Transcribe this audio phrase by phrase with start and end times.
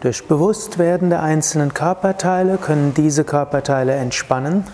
[0.00, 4.64] Durch Bewusstwerden der einzelnen Körperteile können diese Körperteile entspannen.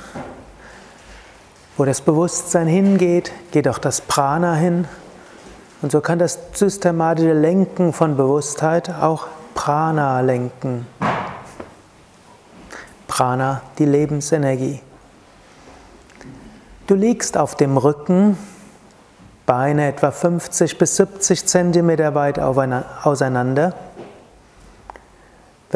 [1.77, 4.87] Wo das Bewusstsein hingeht, geht auch das Prana hin.
[5.83, 10.87] Und so kann das systematische Lenken von Bewusstheit auch Prana lenken.
[13.09, 14.81] Prana, die Lebensenergie.
[16.87, 18.39] Du liegst auf dem Rücken,
[19.47, 23.75] Beine etwa 50 bis 70 Zentimeter weit auseinander.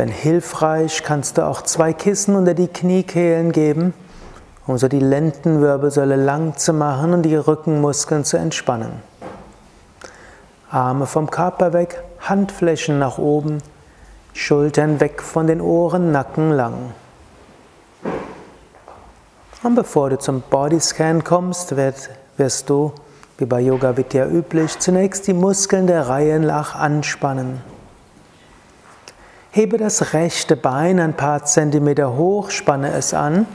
[0.01, 3.93] Wenn hilfreich, kannst du auch zwei Kissen unter die Kniekehlen geben,
[4.67, 9.03] um so die Lendenwirbelsäule lang zu machen und die Rückenmuskeln zu entspannen.
[10.71, 13.59] Arme vom Körper weg, Handflächen nach oben,
[14.33, 16.95] Schultern weg von den Ohren, Nacken lang.
[19.63, 22.95] Und bevor du zum Bodyscan kommst, wirst du,
[23.37, 27.70] wie bei Yoga Vidya üblich, zunächst die Muskeln der Reihe nach anspannen.
[29.53, 33.47] Hebe das rechte Bein ein paar Zentimeter hoch, spanne es an.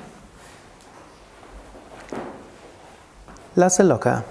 [3.55, 4.25] Lasse locker.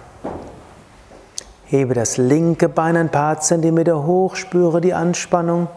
[1.65, 5.69] Hebe das linke Bein ein paar Zentimeter hoch, spüre die Anspannung.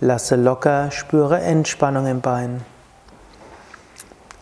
[0.00, 2.64] Lasse locker, spüre Entspannung im Bein.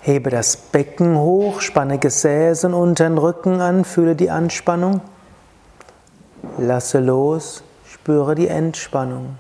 [0.01, 5.03] Hebe das Becken hoch, spanne Gesäß und unteren Rücken an, fühle die Anspannung.
[6.57, 9.37] Lasse los, spüre die Entspannung.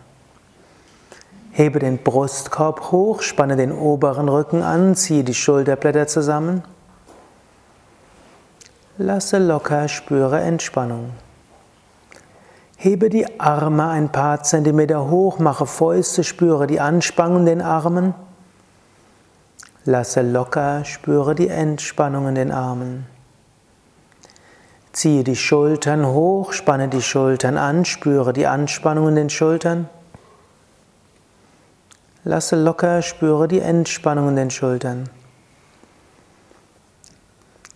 [1.59, 6.63] Hebe den Brustkorb hoch, spanne den oberen Rücken an, ziehe die Schulterblätter zusammen.
[8.97, 11.11] Lasse locker, spüre Entspannung.
[12.77, 18.15] Hebe die Arme ein paar Zentimeter hoch, mache Fäuste, spüre die Anspannung in den Armen.
[19.85, 23.05] Lasse locker, spüre die Entspannung in den Armen.
[24.93, 29.89] Ziehe die Schultern hoch, spanne die Schultern an, spüre die Anspannung in den Schultern.
[32.28, 35.09] Lasse locker, spüre die Entspannung in den Schultern.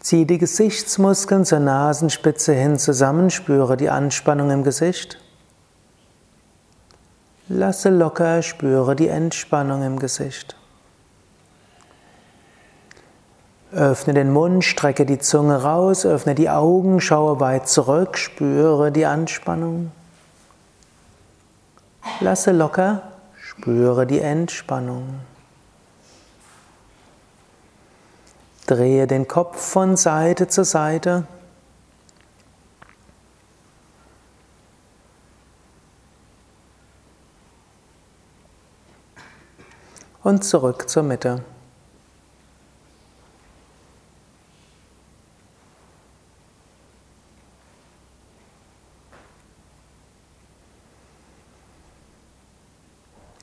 [0.01, 5.17] Ziehe die Gesichtsmuskeln zur Nasenspitze hin zusammen, spüre die Anspannung im Gesicht.
[7.49, 10.55] Lasse locker, spüre die Entspannung im Gesicht.
[13.73, 19.07] Öffne den Mund, strecke die Zunge raus, öffne die Augen, schaue weit zurück, spüre die
[19.07, 19.93] Anspannung.
[22.21, 23.12] Lasse locker,
[23.59, 25.21] Spüre die Entspannung.
[28.67, 31.27] Drehe den Kopf von Seite zu Seite.
[40.23, 41.45] Und zurück zur Mitte.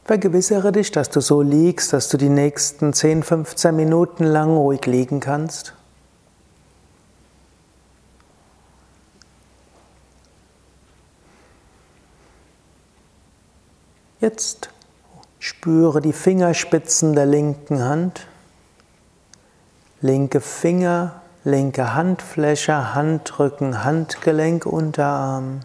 [0.10, 4.88] Vergewissere dich, dass du so liegst, dass du die nächsten 10, 15 Minuten lang ruhig
[4.88, 5.76] liegen kannst.
[14.20, 14.72] Jetzt
[15.38, 18.26] spüre die Fingerspitzen der linken Hand,
[20.02, 25.60] linke Finger, linke Handfläche, Handrücken, Handgelenk, Unterarm.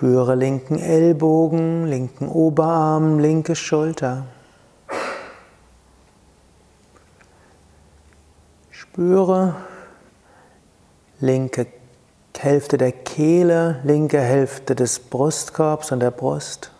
[0.00, 4.24] Spüre linken Ellbogen, linken Oberarm, linke Schulter.
[8.70, 9.56] Spüre
[11.18, 11.66] linke
[12.34, 16.70] Hälfte der Kehle, linke Hälfte des Brustkorbs und der Brust.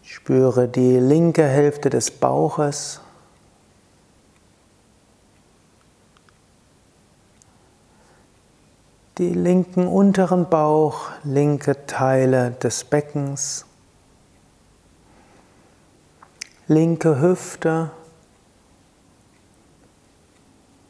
[0.00, 3.02] Spüre die linke Hälfte des Bauches.
[9.18, 13.66] Die linken unteren Bauch, linke Teile des Beckens,
[16.68, 17.90] linke Hüfte,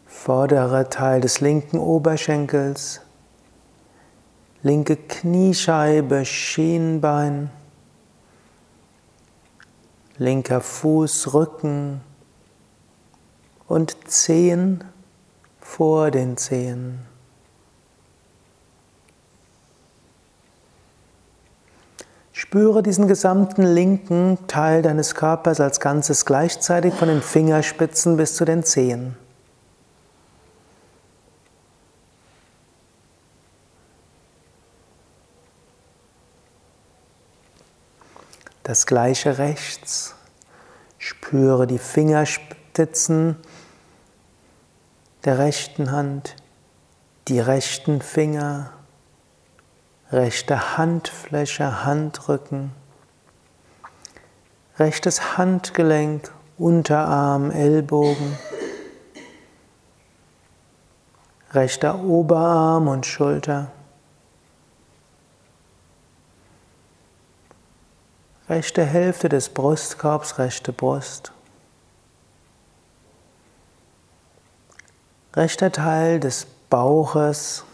[0.06, 3.00] vorderer Teil des linken Oberschenkels,
[4.62, 7.50] linke Kniescheibe, Schienbein,
[10.18, 12.02] linker Fuß, Rücken.
[13.68, 14.82] Und Zehen
[15.60, 17.00] vor den Zehen.
[22.48, 28.46] Spüre diesen gesamten linken Teil deines Körpers als Ganzes gleichzeitig von den Fingerspitzen bis zu
[28.46, 29.18] den Zehen.
[38.62, 40.14] Das gleiche rechts.
[40.96, 43.36] Spüre die Fingerspitzen
[45.26, 46.34] der rechten Hand,
[47.28, 48.72] die rechten Finger,
[50.10, 52.72] rechte Handfläche, Handrücken,
[54.78, 58.36] rechtes Handgelenk, Unterarm, Ellbogen,
[61.52, 63.70] rechter Oberarm und Schulter.
[68.48, 71.32] Rechte Hälfte des Brustkorbs, rechte Brust.
[75.34, 77.64] Rechter Teil des Bauches.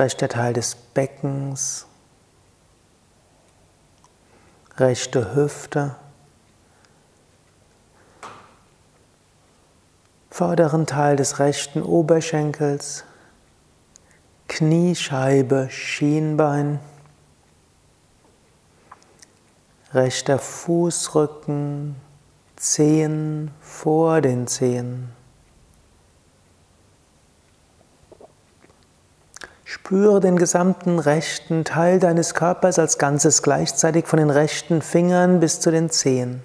[0.00, 1.84] Rechter Teil des Beckens.
[4.78, 5.94] Rechte Hüfte.
[10.30, 13.04] Vorderen Teil des rechten Oberschenkels.
[14.48, 16.80] Kniescheibe, Schienbein,
[19.92, 21.94] rechter Fußrücken,
[22.56, 25.19] Zehen vor den Zehen.
[29.72, 35.60] Spüre den gesamten rechten Teil deines Körpers als Ganzes gleichzeitig von den rechten Fingern bis
[35.60, 36.42] zu den Zehen.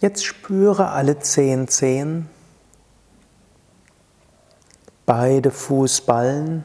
[0.00, 2.30] Jetzt spüre alle zehn Zehen,
[5.04, 6.64] beide Fußballen,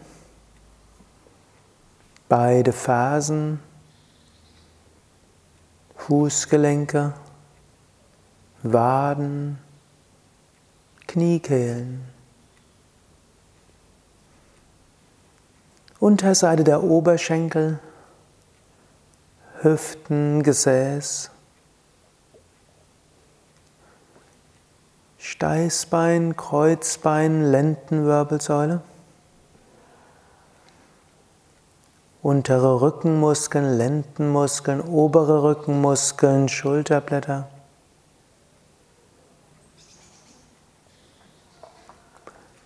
[2.30, 3.60] beide Fersen,
[5.98, 7.14] Fußgelenke,
[8.64, 9.58] Waden,
[11.08, 12.06] Kniekehlen.
[16.00, 17.80] Unterseite der Oberschenkel,
[19.62, 21.32] Hüften, Gesäß,
[25.18, 28.82] Steißbein, Kreuzbein, Lendenwirbelsäule.
[32.30, 37.48] Untere Rückenmuskeln, Lendenmuskeln, obere Rückenmuskeln, Schulterblätter.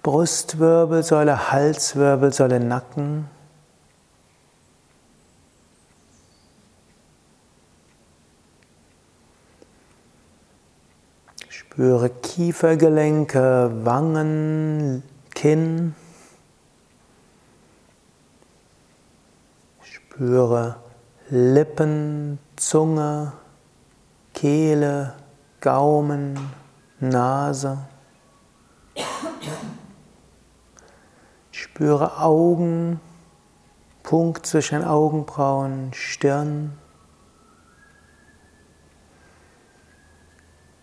[0.02, 3.30] Brustwirbelsäule, Halswirbelsäule, Nacken.
[11.48, 15.96] Spüre Kiefergelenke, Wangen, Kinn.
[20.14, 20.76] Spüre
[21.32, 23.34] Lippen, Zunge,
[24.36, 25.16] Kehle,
[25.60, 26.38] Gaumen,
[27.00, 27.80] Nase.
[31.50, 33.00] Spüre Augen,
[34.04, 36.78] Punkt zwischen Augenbrauen, Stirn.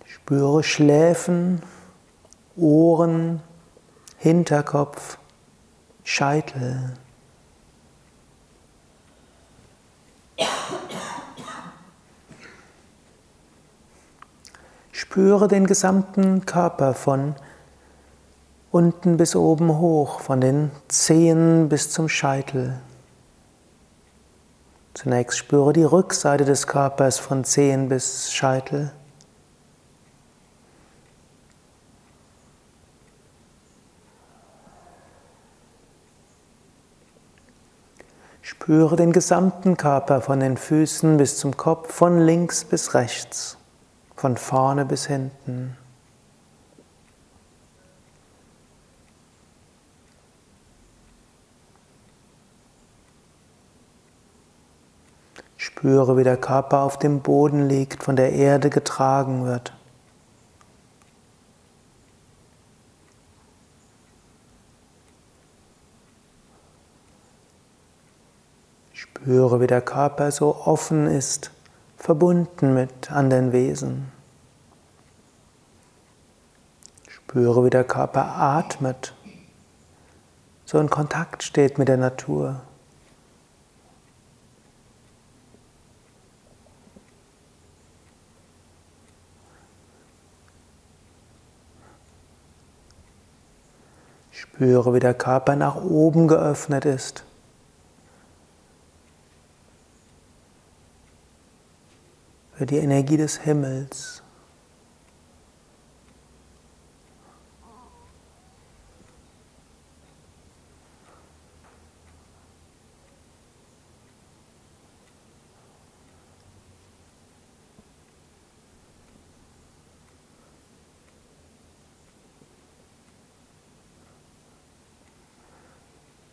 [0.06, 1.62] Spüre Schläfen,
[2.56, 3.42] Ohren,
[4.16, 5.18] Hinterkopf,
[6.02, 6.94] Scheitel.
[15.00, 17.34] Spüre den gesamten Körper von
[18.70, 22.78] unten bis oben hoch, von den Zehen bis zum Scheitel.
[24.92, 28.92] Zunächst spüre die Rückseite des Körpers von Zehen bis Scheitel.
[38.42, 43.56] Spüre den gesamten Körper von den Füßen bis zum Kopf, von links bis rechts,
[44.20, 45.78] von vorne bis hinten.
[55.56, 59.72] Spüre, wie der Körper auf dem Boden liegt, von der Erde getragen wird.
[68.92, 71.52] Spüre, wie der Körper so offen ist,
[72.00, 74.10] verbunden mit anderen Wesen.
[77.06, 79.14] Spüre, wie der Körper atmet,
[80.64, 82.62] so in Kontakt steht mit der Natur.
[94.30, 97.24] Spüre, wie der Körper nach oben geöffnet ist
[102.60, 104.22] für die Energie des Himmels.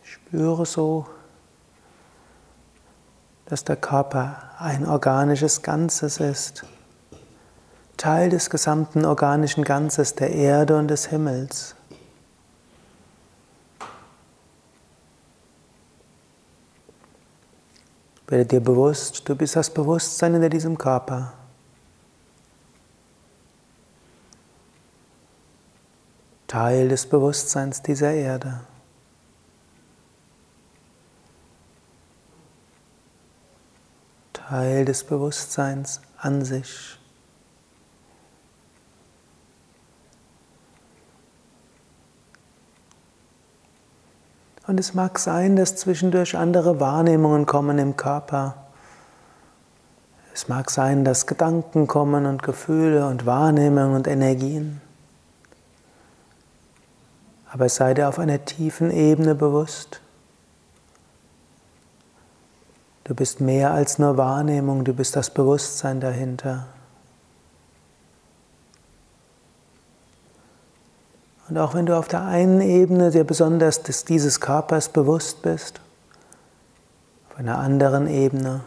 [0.02, 1.06] Spüre so,
[3.48, 6.64] dass der Körper ein organisches Ganzes ist,
[7.96, 11.74] Teil des gesamten organischen Ganzes der Erde und des Himmels.
[18.26, 21.32] Werde dir bewusst, du bist das Bewusstsein in diesem Körper.
[26.46, 28.60] Teil des Bewusstseins dieser Erde.
[34.48, 36.98] Teil des Bewusstseins an sich.
[44.66, 48.54] Und es mag sein, dass zwischendurch andere Wahrnehmungen kommen im Körper.
[50.32, 54.80] Es mag sein, dass Gedanken kommen und Gefühle und Wahrnehmungen und Energien.
[57.52, 60.00] Aber sei dir auf einer tiefen Ebene bewusst,
[63.08, 66.66] Du bist mehr als nur Wahrnehmung, du bist das Bewusstsein dahinter.
[71.48, 75.80] Und auch wenn du auf der einen Ebene dir besonders des, dieses Körpers bewusst bist,
[77.30, 78.60] auf einer anderen Ebene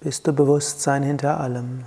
[0.00, 1.86] bist du Bewusstsein hinter allem.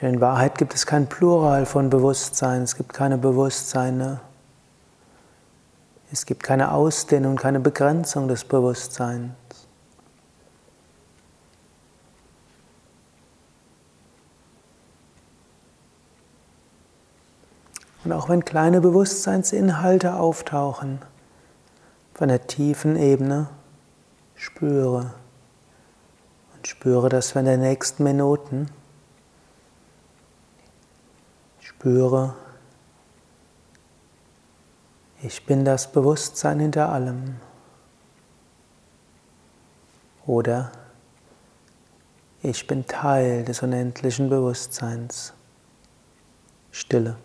[0.00, 4.20] Denn in Wahrheit gibt es kein Plural von Bewusstsein, es gibt keine Bewusstseine.
[6.12, 9.32] Es gibt keine Ausdehnung, keine Begrenzung des Bewusstseins.
[18.04, 21.00] Und auch wenn kleine Bewusstseinsinhalte auftauchen,
[22.14, 23.48] von der tiefen Ebene,
[24.34, 25.14] spüre.
[26.56, 28.68] Und spüre das in den nächsten Minuten.
[31.60, 32.34] Spüre,
[35.22, 37.36] ich bin das Bewusstsein hinter allem.
[40.26, 40.72] Oder
[42.42, 45.34] ich bin Teil des unendlichen Bewusstseins.
[46.70, 47.16] Stille.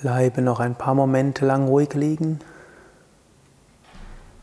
[0.00, 2.38] Bleibe noch ein paar Momente lang ruhig liegen.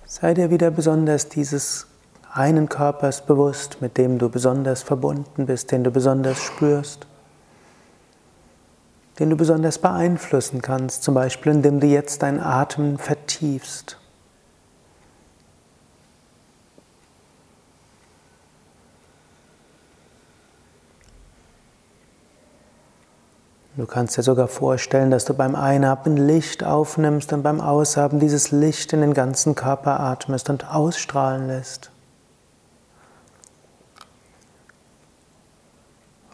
[0.05, 1.87] Sei dir wieder besonders dieses
[2.33, 7.07] einen Körpers bewusst, mit dem du besonders verbunden bist, den du besonders spürst,
[9.19, 13.97] den du besonders beeinflussen kannst, zum Beispiel indem du jetzt deinen Atem vertiefst.
[23.77, 28.51] Du kannst dir sogar vorstellen, dass du beim Einatmen Licht aufnimmst und beim Ausatmen dieses
[28.51, 31.91] Licht in den ganzen Körper atmest und ausstrahlen lässt.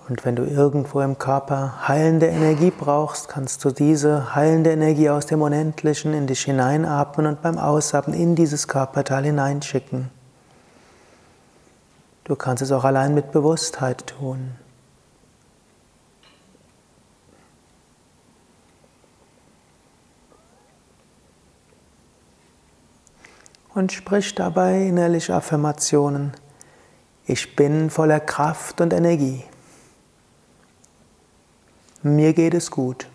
[0.08, 5.26] Und wenn du irgendwo im Körper heilende Energie brauchst, kannst du diese heilende Energie aus
[5.26, 10.12] dem Unendlichen in dich hineinatmen und beim Ausatmen in dieses Körperteil hineinschicken.
[12.26, 14.52] Du kannst es auch allein mit Bewusstheit tun.
[23.74, 26.34] Und sprich dabei innerlich Affirmationen.
[27.26, 29.44] Ich bin voller Kraft und Energie.
[32.04, 33.08] Mir geht es gut.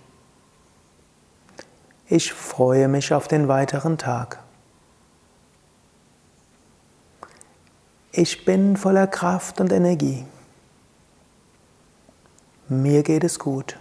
[2.09, 4.43] Ich freue mich auf den weiteren Tag.
[8.13, 10.25] Ich bin voller Kraft und Energie.
[12.69, 13.77] Mir geht es gut.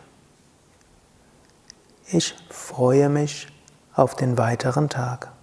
[2.07, 3.47] Ich freue mich
[3.93, 5.34] auf den weiteren Tag.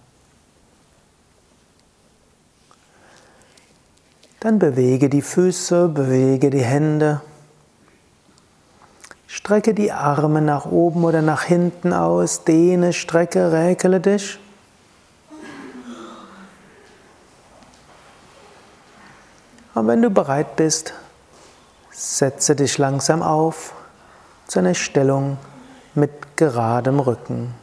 [4.43, 7.21] Dann bewege die Füße, bewege die Hände.
[9.25, 14.37] Strecke die Arme nach oben oder nach hinten aus, dehne, strecke, räkele dich.
[19.75, 20.93] Und wenn du bereit bist,
[21.91, 23.73] setze dich langsam auf
[24.47, 25.37] zu einer Stellung
[25.95, 27.62] mit geradem Rücken.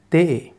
[0.11, 0.53] day.